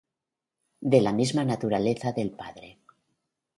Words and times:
de 0.95 0.99
la 1.01 1.13
misma 1.13 1.45
naturaleza 1.45 2.11
del 2.11 2.31
Padre, 2.31 2.79